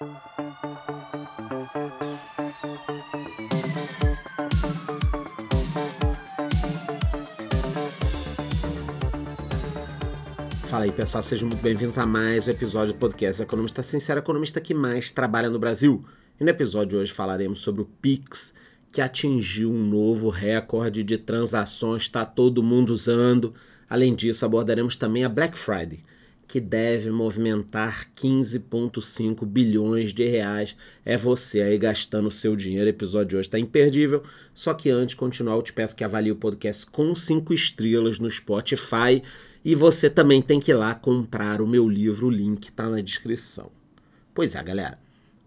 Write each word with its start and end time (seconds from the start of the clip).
Fala 0.00 0.16
aí 10.84 10.92
pessoal, 10.92 11.20
sejam 11.20 11.50
muito 11.50 11.60
bem-vindos 11.60 11.98
a 11.98 12.06
mais 12.06 12.48
um 12.48 12.50
episódio 12.50 12.94
do 12.94 12.98
podcast 12.98 13.42
Economista 13.42 13.82
Sincero, 13.82 14.20
economista 14.20 14.58
que 14.58 14.72
mais 14.72 15.12
trabalha 15.12 15.50
no 15.50 15.58
Brasil. 15.58 16.02
E 16.40 16.44
no 16.44 16.48
episódio 16.48 16.88
de 16.88 16.96
hoje 16.96 17.12
falaremos 17.12 17.58
sobre 17.58 17.82
o 17.82 17.90
Pix, 18.00 18.54
que 18.90 19.02
atingiu 19.02 19.70
um 19.70 19.84
novo 19.84 20.30
recorde 20.30 21.04
de 21.04 21.18
transações, 21.18 22.04
está 22.04 22.24
todo 22.24 22.62
mundo 22.62 22.94
usando. 22.94 23.52
Além 23.86 24.14
disso, 24.14 24.46
abordaremos 24.46 24.96
também 24.96 25.26
a 25.26 25.28
Black 25.28 25.58
Friday, 25.58 26.02
que 26.50 26.58
deve 26.58 27.12
movimentar 27.12 28.10
15,5 28.16 29.46
bilhões 29.46 30.12
de 30.12 30.26
reais. 30.26 30.76
É 31.04 31.16
você 31.16 31.62
aí 31.62 31.78
gastando 31.78 32.28
seu 32.28 32.56
dinheiro. 32.56 32.86
O 32.86 32.88
episódio 32.88 33.28
de 33.28 33.36
hoje 33.36 33.46
está 33.46 33.56
imperdível. 33.56 34.24
Só 34.52 34.74
que 34.74 34.90
antes 34.90 35.10
de 35.10 35.16
continuar, 35.16 35.54
eu 35.54 35.62
te 35.62 35.72
peço 35.72 35.94
que 35.94 36.02
avalie 36.02 36.32
o 36.32 36.36
podcast 36.36 36.86
com 36.86 37.14
5 37.14 37.54
estrelas 37.54 38.18
no 38.18 38.28
Spotify 38.28 39.22
e 39.64 39.76
você 39.76 40.10
também 40.10 40.42
tem 40.42 40.58
que 40.58 40.72
ir 40.72 40.74
lá 40.74 40.92
comprar 40.92 41.60
o 41.60 41.68
meu 41.68 41.88
livro, 41.88 42.26
o 42.26 42.30
link 42.30 42.64
está 42.64 42.88
na 42.88 43.00
descrição. 43.00 43.70
Pois 44.34 44.56
é, 44.56 44.62
galera. 44.64 44.98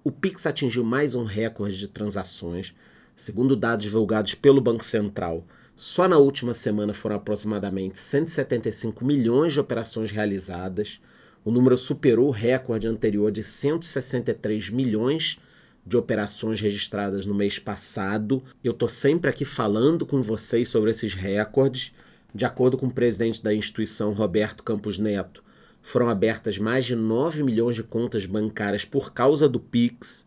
O 0.06 0.12
Pix 0.12 0.48
atingiu 0.48 0.86
mais 0.86 1.16
um 1.16 1.26
recorde 1.26 1.78
de 1.80 1.90
transações. 1.90 2.74
Segundo 3.14 3.58
dados 3.58 3.84
divulgados 3.84 4.36
pelo 4.36 4.62
Banco 4.62 4.86
Central, 4.86 5.46
só 5.76 6.08
na 6.08 6.18
última 6.18 6.54
semana 6.54 6.94
foram 6.94 7.16
aproximadamente 7.16 8.00
175 8.00 9.04
milhões 9.04 9.54
de 9.54 9.60
operações 9.60 10.12
realizadas. 10.12 11.00
O 11.44 11.52
número 11.52 11.78
superou 11.78 12.28
o 12.28 12.32
recorde 12.32 12.88
anterior 12.88 13.32
de 13.32 13.44
163 13.44 14.70
milhões 14.70 15.40
de 15.86 15.98
operações 15.98 16.62
registradas 16.62 17.26
no 17.26 17.34
mês 17.34 17.60
passado. 17.60 18.42
Eu 18.64 18.72
estou 18.72 18.88
sempre 18.88 19.30
aqui 19.30 19.44
falando 19.44 20.06
com 20.06 20.22
vocês 20.22 20.70
sobre 20.70 20.92
esses 20.92 21.14
recordes 21.14 21.94
de 22.34 22.46
acordo 22.46 22.78
com 22.78 22.88
o 22.88 22.92
presidente 22.92 23.44
da 23.44 23.54
instituição, 23.54 24.12
Roberto 24.12 24.64
Campos 24.64 24.98
Neto, 24.98 25.44
foram 25.84 26.10
abertas 26.10 26.58
mais 26.58 26.84
de 26.84 26.96
9 26.96 27.44
milhões 27.44 27.76
de 27.76 27.84
contas 27.84 28.26
bancárias 28.26 28.84
por 28.84 29.14
causa 29.14 29.48
do 29.48 29.60
Pix. 29.60 30.26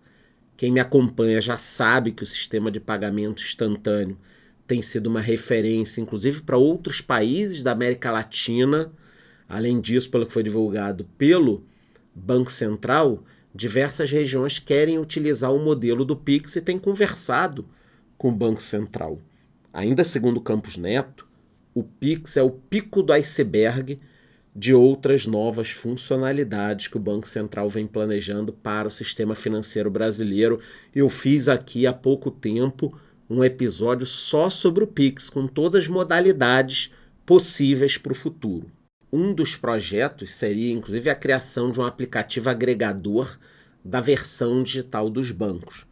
Quem 0.57 0.71
me 0.71 0.79
acompanha 0.79 1.41
já 1.41 1.57
sabe 1.57 2.13
que 2.13 2.23
o 2.23 2.27
sistema 2.27 2.71
de 2.71 2.79
pagamento 2.79 3.43
instantâneo 3.43 4.17
tem 4.67 4.83
sido 4.83 5.07
uma 5.07 5.21
referência, 5.21 6.01
inclusive 6.01 6.43
para 6.43 6.57
outros 6.57 7.01
países 7.01 7.63
da 7.63 7.73
América 7.73 8.11
Latina. 8.11 8.93
Além 9.49 9.81
disso, 9.81 10.11
pelo 10.11 10.27
que 10.27 10.33
foi 10.33 10.43
divulgado 10.43 11.05
pelo 11.17 11.65
Banco 12.15 12.51
Central, 12.51 13.25
diversas 13.55 14.11
regiões 14.11 14.59
querem 14.59 14.99
utilizar 14.99 15.53
o 15.53 15.63
modelo 15.63 16.05
do 16.05 16.17
Pix 16.17 16.57
e 16.57 16.61
têm 16.61 16.79
conversado 16.79 17.67
com 18.19 18.29
o 18.29 18.35
Banco 18.35 18.63
Central. 18.63 19.21
Ainda 19.73 20.03
segundo 20.03 20.41
Campos 20.41 20.77
Neto, 20.77 21.27
o 21.75 21.83
Pix 21.83 22.37
é 22.37 22.43
o 22.43 22.51
pico 22.51 23.03
do 23.03 23.13
iceberg 23.13 23.99
de 24.55 24.73
outras 24.73 25.27
novas 25.27 25.71
funcionalidades 25.71 26.89
que 26.89 26.97
o 26.97 27.01
Banco 27.01 27.29
Central 27.29 27.69
vem 27.69 27.87
planejando 27.87 28.55
para 28.55 28.89
o 28.89 28.91
sistema 28.91 29.35
financeiro 29.35 29.91
brasileiro. 29.91 30.59
Eu 30.95 31.11
fiz 31.11 31.47
aqui 31.47 31.87
há 31.87 31.93
pouco 31.93 32.31
tempo 32.31 32.99
um 33.29 33.43
episódio 33.43 34.07
só 34.07 34.49
sobre 34.49 34.85
o 34.85 34.87
Pix, 34.87 35.29
com 35.29 35.47
todas 35.47 35.83
as 35.83 35.89
modalidades 35.89 36.91
possíveis 37.25 37.99
para 37.99 38.13
o 38.13 38.17
futuro. 38.17 38.71
Um 39.13 39.35
dos 39.35 39.57
projetos 39.57 40.33
seria, 40.33 40.73
inclusive, 40.73 41.11
a 41.11 41.15
criação 41.15 41.71
de 41.71 41.81
um 41.81 41.85
aplicativo 41.85 42.49
agregador 42.49 43.39
da 43.85 44.01
versão 44.01 44.63
digital 44.63 45.09
dos 45.09 45.33
bancos. 45.33 45.87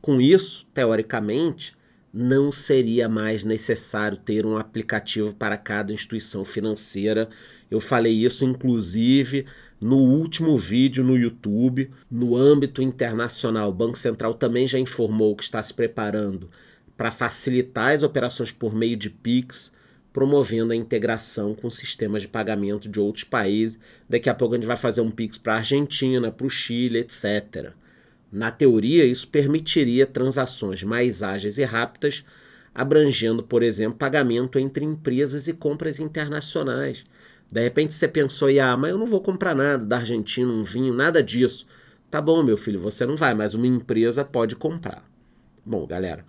Com 0.00 0.20
isso, 0.20 0.66
teoricamente, 0.72 1.76
não 2.12 2.50
seria 2.50 3.08
mais 3.08 3.44
necessário 3.44 4.16
ter 4.16 4.44
um 4.44 4.56
aplicativo 4.56 5.34
para 5.34 5.56
cada 5.56 5.92
instituição 5.92 6.44
financeira. 6.44 7.28
Eu 7.70 7.80
falei 7.80 8.12
isso 8.12 8.44
inclusive 8.44 9.46
no 9.80 9.98
último 9.98 10.56
vídeo 10.58 11.04
no 11.04 11.16
YouTube. 11.16 11.90
No 12.10 12.36
âmbito 12.36 12.82
internacional, 12.82 13.70
o 13.70 13.74
Banco 13.74 13.96
Central 13.96 14.34
também 14.34 14.66
já 14.66 14.78
informou 14.78 15.36
que 15.36 15.44
está 15.44 15.62
se 15.62 15.72
preparando 15.72 16.50
para 17.00 17.10
facilitar 17.10 17.92
as 17.92 18.02
operações 18.02 18.52
por 18.52 18.74
meio 18.74 18.94
de 18.94 19.08
Pix, 19.08 19.72
promovendo 20.12 20.74
a 20.74 20.76
integração 20.76 21.54
com 21.54 21.70
sistemas 21.70 22.20
de 22.20 22.28
pagamento 22.28 22.90
de 22.90 23.00
outros 23.00 23.24
países. 23.24 23.78
Daqui 24.06 24.28
a 24.28 24.34
pouco 24.34 24.52
a 24.54 24.58
gente 24.58 24.66
vai 24.66 24.76
fazer 24.76 25.00
um 25.00 25.10
Pix 25.10 25.38
para 25.38 25.54
a 25.54 25.56
Argentina, 25.56 26.30
para 26.30 26.46
o 26.46 26.50
Chile, 26.50 26.98
etc. 26.98 27.72
Na 28.30 28.50
teoria, 28.50 29.06
isso 29.06 29.26
permitiria 29.28 30.04
transações 30.04 30.82
mais 30.82 31.22
ágeis 31.22 31.56
e 31.56 31.64
rápidas, 31.64 32.22
abrangendo, 32.74 33.42
por 33.42 33.62
exemplo, 33.62 33.96
pagamento 33.96 34.58
entre 34.58 34.84
empresas 34.84 35.48
e 35.48 35.54
compras 35.54 36.00
internacionais. 36.00 37.06
De 37.50 37.62
repente 37.62 37.94
você 37.94 38.08
pensou, 38.08 38.50
ah, 38.62 38.76
mas 38.76 38.90
eu 38.90 38.98
não 38.98 39.06
vou 39.06 39.22
comprar 39.22 39.54
nada 39.54 39.86
da 39.86 39.96
Argentina, 39.96 40.52
um 40.52 40.62
vinho, 40.62 40.92
nada 40.92 41.22
disso. 41.22 41.66
Tá 42.10 42.20
bom, 42.20 42.42
meu 42.42 42.58
filho, 42.58 42.78
você 42.78 43.06
não 43.06 43.16
vai, 43.16 43.32
mas 43.32 43.54
uma 43.54 43.66
empresa 43.66 44.22
pode 44.22 44.54
comprar. 44.54 45.02
Bom, 45.64 45.86
galera, 45.86 46.26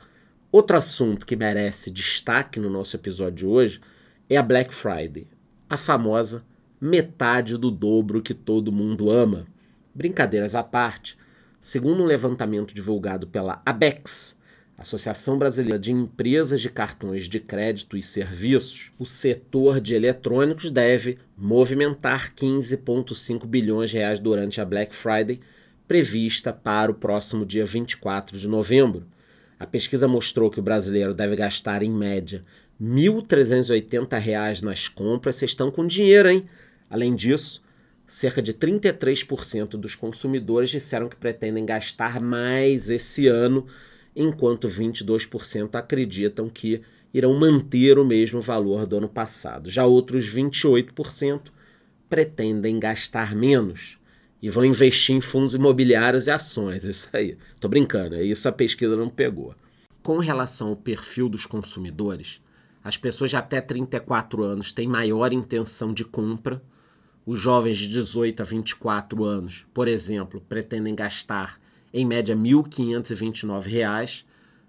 outro 0.52 0.78
assunto 0.78 1.26
que 1.26 1.36
merece 1.36 1.90
destaque 1.90 2.60
no 2.60 2.70
nosso 2.70 2.96
episódio 2.96 3.36
de 3.36 3.46
hoje 3.46 3.82
é 4.30 4.38
a 4.38 4.44
Black 4.44 4.74
Friday, 4.74 5.28
a 5.70 5.78
famosa 5.78 6.46
metade 6.80 7.58
do 7.58 7.70
dobro 7.70 8.22
que 8.22 8.34
todo 8.34 8.72
mundo 8.72 9.12
ama. 9.12 9.46
Brincadeiras 9.94 10.56
à 10.56 10.64
parte, 10.64 11.18
Segundo 11.62 12.02
um 12.02 12.08
levantamento 12.08 12.74
divulgado 12.74 13.28
pela 13.28 13.62
ABEX, 13.64 14.36
Associação 14.76 15.38
Brasileira 15.38 15.78
de 15.78 15.92
Empresas 15.92 16.60
de 16.60 16.72
Cartões 16.72 17.30
de 17.30 17.40
Crédito 17.40 17.96
e 17.96 18.02
Serviços, 18.02 18.92
o 18.98 19.06
setor 19.06 19.80
de 19.80 19.94
eletrônicos 19.94 20.72
deve 20.72 21.20
movimentar 21.38 22.34
15,5 22.34 23.46
bilhões 23.46 23.92
de 23.92 23.98
reais 23.98 24.18
durante 24.18 24.60
a 24.60 24.66
Black 24.66 24.96
Friday, 24.96 25.40
prevista 25.88 26.52
para 26.52 26.90
o 26.90 26.96
próximo 26.96 27.46
dia 27.46 27.64
24 27.64 28.36
de 28.36 28.48
novembro. 28.48 29.06
A 29.62 29.68
pesquisa 29.68 30.08
mostrou 30.08 30.50
que 30.50 30.60
o 30.60 30.64
brasileiro 30.64 31.14
deve 31.14 31.36
gastar, 31.36 31.84
em 31.84 31.92
média, 31.92 32.44
R$ 32.80 32.88
1.380 32.88 34.64
nas 34.64 34.88
compras. 34.88 35.36
Vocês 35.36 35.52
estão 35.52 35.70
com 35.70 35.86
dinheiro, 35.86 36.28
hein? 36.28 36.50
Além 36.90 37.14
disso, 37.14 37.62
cerca 38.08 38.42
de 38.42 38.54
33% 38.56 39.78
dos 39.78 39.94
consumidores 39.94 40.72
disseram 40.72 41.08
que 41.08 41.16
pretendem 41.16 41.64
gastar 41.64 42.20
mais 42.20 42.90
esse 42.90 43.28
ano, 43.28 43.68
enquanto 44.16 44.68
22% 44.68 45.76
acreditam 45.76 46.50
que 46.50 46.82
irão 47.14 47.32
manter 47.36 48.00
o 48.00 48.04
mesmo 48.04 48.42
valor 48.42 48.88
do 48.88 48.98
ano 48.98 49.10
passado. 49.10 49.70
Já 49.70 49.86
outros 49.86 50.26
28% 50.26 51.52
pretendem 52.10 52.80
gastar 52.80 53.36
menos 53.36 54.01
e 54.42 54.50
vão 54.50 54.66
investir 54.66 55.16
em 55.16 55.22
fundos 55.22 55.54
imobiliários 55.54 56.28
e 56.28 56.32
ações. 56.32 56.84
Isso 56.84 57.10
aí. 57.14 57.38
Tô 57.60 57.68
brincando, 57.68 58.16
é 58.16 58.24
isso 58.24 58.48
a 58.48 58.52
pesquisa 58.52 58.96
não 58.96 59.10
pegou. 59.10 59.54
Com 60.02 60.18
relação 60.18 60.70
ao 60.70 60.76
perfil 60.76 61.30
dos 61.30 61.46
consumidores, 61.46 62.42
as 62.84 62.98
pessoas 62.98 63.30
de 63.30 63.36
até 63.36 63.62
34 63.62 64.44
anos 64.44 64.72
têm 64.72 64.88
maior 64.88 65.32
intenção 65.32 65.94
de 65.94 66.04
compra 66.04 66.62
os 67.26 67.40
jovens 67.40 67.78
de 67.78 67.88
18 67.88 68.42
a 68.42 68.46
24 68.46 69.24
anos, 69.24 69.66
por 69.74 69.88
exemplo, 69.88 70.44
pretendem 70.50 70.94
gastar 70.96 71.62
em 71.94 72.06
média 72.06 72.36
R$ 72.36 72.42
1.529, 72.42 74.24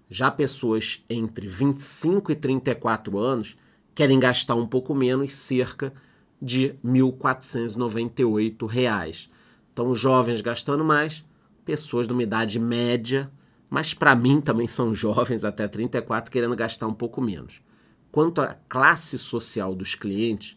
já 0.09 0.29
pessoas 0.29 1.01
entre 1.09 1.47
25 1.47 2.31
e 2.31 2.35
34 2.35 3.17
anos 3.17 3.57
querem 3.95 4.19
gastar 4.19 4.55
um 4.55 4.67
pouco 4.67 4.93
menos, 4.93 5.33
cerca 5.33 5.93
de 6.41 6.67
R$ 6.67 6.75
1.498. 6.85 9.29
Então, 9.73 9.93
jovens 9.95 10.39
gastando 10.39 10.85
mais, 10.85 11.25
pessoas 11.65 12.05
de 12.05 12.13
uma 12.13 12.21
idade 12.21 12.59
média, 12.59 13.31
mas 13.67 13.91
para 13.91 14.15
mim 14.15 14.39
também 14.39 14.67
são 14.67 14.93
jovens 14.95 15.43
até 15.43 15.67
34 15.67 16.31
querendo 16.31 16.55
gastar 16.55 16.87
um 16.87 16.93
pouco 16.93 17.19
menos. 17.19 17.59
Quanto 18.11 18.39
à 18.41 18.55
classe 18.69 19.17
social 19.17 19.73
dos 19.73 19.95
clientes, 19.95 20.55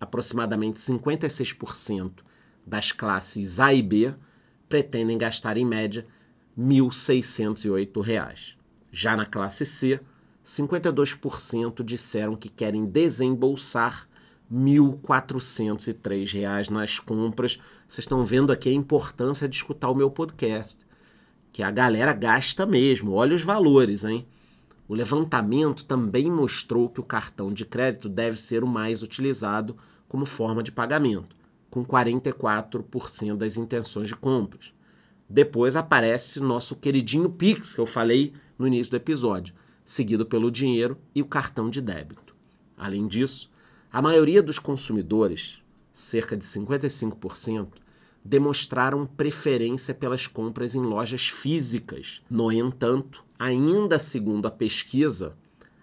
aproximadamente 0.00 0.78
56% 0.78 2.12
das 2.64 2.92
classes 2.92 3.58
A 3.58 3.74
e 3.74 3.82
B 3.82 4.14
pretendem 4.68 5.18
gastar 5.18 5.56
em 5.56 5.66
média 5.66 6.06
R$ 6.56 6.62
1.608. 6.62 8.56
Já 8.92 9.16
na 9.16 9.26
classe 9.26 9.66
C, 9.66 10.00
52% 10.44 11.84
disseram 11.84 12.36
que 12.36 12.48
querem 12.48 12.84
desembolsar 12.84 14.08
R$ 14.52 14.58
1.403 14.58 16.68
nas 16.68 16.98
compras. 16.98 17.58
Vocês 17.88 18.04
estão 18.04 18.22
vendo 18.22 18.52
aqui 18.52 18.68
a 18.68 18.74
importância 18.74 19.48
de 19.48 19.56
escutar 19.56 19.88
o 19.88 19.94
meu 19.94 20.10
podcast, 20.10 20.84
que 21.50 21.62
a 21.62 21.70
galera 21.70 22.12
gasta 22.12 22.66
mesmo. 22.66 23.12
Olha 23.12 23.34
os 23.34 23.42
valores, 23.42 24.04
hein? 24.04 24.26
O 24.86 24.94
levantamento 24.94 25.86
também 25.86 26.30
mostrou 26.30 26.90
que 26.90 27.00
o 27.00 27.04
cartão 27.04 27.50
de 27.50 27.64
crédito 27.64 28.10
deve 28.10 28.36
ser 28.36 28.62
o 28.62 28.66
mais 28.66 29.02
utilizado 29.02 29.74
como 30.06 30.26
forma 30.26 30.62
de 30.62 30.70
pagamento, 30.70 31.34
com 31.70 31.82
44% 31.82 33.36
das 33.36 33.56
intenções 33.56 34.08
de 34.08 34.16
compras. 34.16 34.74
Depois 35.26 35.76
aparece 35.76 36.40
nosso 36.40 36.76
queridinho 36.76 37.30
Pix, 37.30 37.74
que 37.74 37.80
eu 37.80 37.86
falei 37.86 38.34
no 38.58 38.66
início 38.66 38.90
do 38.90 38.96
episódio, 38.96 39.54
seguido 39.82 40.26
pelo 40.26 40.50
dinheiro 40.50 40.98
e 41.14 41.22
o 41.22 41.26
cartão 41.26 41.70
de 41.70 41.80
débito. 41.80 42.36
Além 42.76 43.06
disso, 43.06 43.50
a 43.92 44.00
maioria 44.00 44.42
dos 44.42 44.58
consumidores, 44.58 45.62
cerca 45.92 46.34
de 46.34 46.44
55%, 46.44 47.68
demonstraram 48.24 49.04
preferência 49.04 49.92
pelas 49.92 50.26
compras 50.26 50.74
em 50.74 50.80
lojas 50.80 51.28
físicas. 51.28 52.22
No 52.30 52.50
entanto, 52.50 53.22
ainda 53.38 53.98
segundo 53.98 54.46
a 54.46 54.50
pesquisa, 54.50 55.36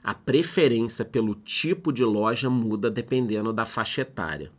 a 0.04 0.14
preferência 0.14 1.06
pelo 1.06 1.36
tipo 1.36 1.92
de 1.92 2.04
loja 2.04 2.50
muda 2.50 2.90
dependendo 2.90 3.54
da 3.54 3.66
faixa 3.66 4.02
etária. 4.02 4.52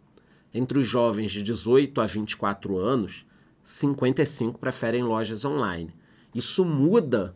Entre 0.55 0.79
os 0.79 0.87
jovens 0.87 1.32
de 1.32 1.43
18 1.43 2.00
a 2.00 2.06
24 2.06 2.76
anos, 2.76 3.26
55 3.64 4.58
preferem 4.58 5.02
lojas 5.02 5.44
online. 5.44 5.93
Isso 6.35 6.64
muda 6.64 7.35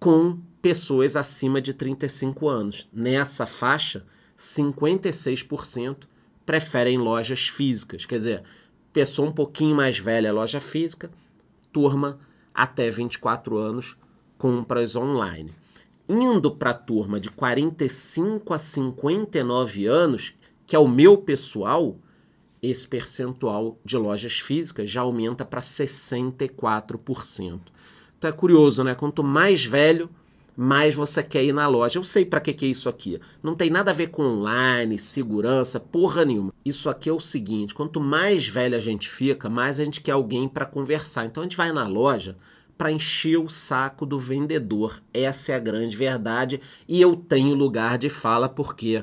com 0.00 0.40
pessoas 0.60 1.16
acima 1.16 1.60
de 1.60 1.72
35 1.72 2.48
anos. 2.48 2.88
Nessa 2.92 3.46
faixa, 3.46 4.04
56% 4.38 6.06
preferem 6.44 6.98
lojas 6.98 7.48
físicas. 7.48 8.04
Quer 8.04 8.16
dizer, 8.16 8.42
pessoa 8.92 9.28
um 9.28 9.32
pouquinho 9.32 9.76
mais 9.76 9.98
velha, 9.98 10.32
loja 10.32 10.60
física, 10.60 11.10
turma 11.72 12.18
até 12.54 12.88
24 12.88 13.58
anos, 13.58 13.96
compras 14.38 14.96
online. 14.96 15.50
Indo 16.08 16.50
para 16.50 16.70
a 16.70 16.74
turma 16.74 17.18
de 17.18 17.30
45 17.30 18.54
a 18.54 18.58
59 18.58 19.86
anos, 19.86 20.34
que 20.66 20.76
é 20.76 20.78
o 20.78 20.88
meu 20.88 21.18
pessoal, 21.18 21.98
esse 22.62 22.86
percentual 22.86 23.78
de 23.84 23.96
lojas 23.96 24.38
físicas 24.38 24.88
já 24.88 25.02
aumenta 25.02 25.44
para 25.44 25.60
64%. 25.60 27.60
Então 28.18 28.30
é 28.30 28.32
curioso, 28.32 28.82
né? 28.82 28.94
Quanto 28.94 29.22
mais 29.22 29.64
velho, 29.64 30.08
mais 30.56 30.94
você 30.94 31.22
quer 31.22 31.44
ir 31.44 31.52
na 31.52 31.68
loja. 31.68 31.98
Eu 31.98 32.04
sei 32.04 32.24
para 32.24 32.40
que, 32.40 32.52
que 32.52 32.64
é 32.64 32.68
isso 32.68 32.88
aqui. 32.88 33.20
Não 33.42 33.54
tem 33.54 33.68
nada 33.68 33.90
a 33.90 33.94
ver 33.94 34.08
com 34.08 34.22
online, 34.22 34.98
segurança, 34.98 35.78
porra 35.78 36.24
nenhuma. 36.24 36.52
Isso 36.64 36.88
aqui 36.88 37.08
é 37.08 37.12
o 37.12 37.20
seguinte: 37.20 37.74
quanto 37.74 38.00
mais 38.00 38.48
velho 38.48 38.76
a 38.76 38.80
gente 38.80 39.10
fica, 39.10 39.48
mais 39.48 39.78
a 39.78 39.84
gente 39.84 40.00
quer 40.00 40.12
alguém 40.12 40.48
para 40.48 40.64
conversar. 40.64 41.26
Então 41.26 41.42
a 41.42 41.44
gente 41.44 41.56
vai 41.56 41.70
na 41.72 41.86
loja 41.86 42.36
para 42.78 42.92
encher 42.92 43.38
o 43.38 43.48
saco 43.48 44.06
do 44.06 44.18
vendedor. 44.18 45.00
Essa 45.12 45.52
é 45.52 45.54
a 45.54 45.60
grande 45.60 45.96
verdade 45.96 46.60
e 46.88 47.00
eu 47.00 47.16
tenho 47.16 47.54
lugar 47.54 47.98
de 47.98 48.08
fala 48.08 48.48
porque 48.48 49.02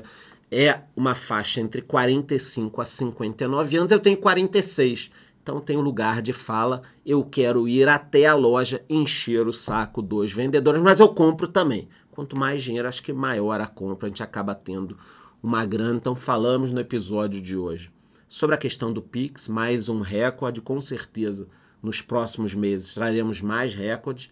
é 0.50 0.80
uma 0.94 1.14
faixa 1.14 1.60
entre 1.60 1.82
45 1.82 2.80
a 2.80 2.84
59 2.84 3.76
anos, 3.76 3.92
eu 3.92 3.98
tenho 3.98 4.16
46. 4.16 5.10
Então 5.44 5.60
tem 5.60 5.76
lugar 5.76 6.22
de 6.22 6.32
fala, 6.32 6.80
eu 7.04 7.22
quero 7.22 7.68
ir 7.68 7.86
até 7.86 8.24
a 8.24 8.34
loja 8.34 8.82
encher 8.88 9.46
o 9.46 9.52
saco 9.52 10.00
dos 10.00 10.32
vendedores, 10.32 10.80
mas 10.80 11.00
eu 11.00 11.08
compro 11.10 11.46
também. 11.46 11.86
Quanto 12.10 12.34
mais 12.34 12.62
dinheiro, 12.62 12.88
acho 12.88 13.02
que 13.02 13.12
maior 13.12 13.60
a 13.60 13.66
compra, 13.66 14.06
a 14.06 14.08
gente 14.08 14.22
acaba 14.22 14.54
tendo 14.54 14.96
uma 15.42 15.66
grana. 15.66 15.96
Então 15.96 16.16
falamos 16.16 16.72
no 16.72 16.80
episódio 16.80 17.42
de 17.42 17.58
hoje 17.58 17.92
sobre 18.26 18.54
a 18.54 18.58
questão 18.58 18.90
do 18.90 19.02
Pix, 19.02 19.46
mais 19.46 19.90
um 19.90 20.00
recorde, 20.00 20.62
com 20.62 20.80
certeza 20.80 21.46
nos 21.82 22.00
próximos 22.00 22.54
meses 22.54 22.94
traremos 22.94 23.42
mais 23.42 23.74
recordes 23.74 24.30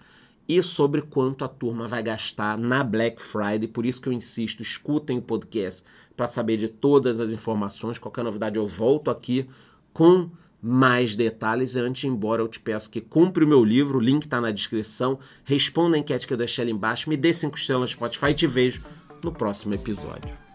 e 0.49 0.63
sobre 0.63 1.03
quanto 1.03 1.45
a 1.45 1.49
turma 1.49 1.87
vai 1.87 2.03
gastar 2.03 2.57
na 2.57 2.83
Black 2.83 3.21
Friday. 3.21 3.69
Por 3.69 3.85
isso 3.85 4.01
que 4.01 4.09
eu 4.09 4.13
insisto, 4.15 4.63
escutem 4.63 5.19
o 5.19 5.23
podcast 5.23 5.85
para 6.17 6.27
saber 6.27 6.57
de 6.57 6.69
todas 6.69 7.21
as 7.21 7.29
informações. 7.29 7.99
Qualquer 7.99 8.25
novidade 8.25 8.59
eu 8.59 8.67
volto 8.67 9.11
aqui 9.11 9.47
com 9.93 10.31
mais 10.63 11.17
detalhes. 11.17 11.77
Antes, 11.77 12.05
embora 12.05 12.41
eu 12.41 12.49
te 12.49 12.61
peço 12.61 12.89
que 12.89 13.01
compre 13.01 13.45
o 13.45 13.49
meu 13.49 13.65
livro, 13.65 13.99
o 13.99 14.01
link 14.01 14.23
está 14.23 14.41
na 14.41 14.53
descrição. 14.53 15.19
Responda 15.45 15.97
a 15.97 15.99
enquete 15.99 16.27
que 16.27 16.33
eu 16.33 16.39
deixei 16.39 16.63
ali 16.63 16.73
embaixo, 16.73 17.11
me 17.11 17.17
dê 17.17 17.33
cinco 17.33 17.59
estrelas 17.59 17.91
no 17.91 17.95
Spotify 17.95 18.27
e 18.27 18.35
te 18.35 18.47
vejo 18.47 18.85
no 19.25 19.33
próximo 19.33 19.75
episódio. 19.75 20.52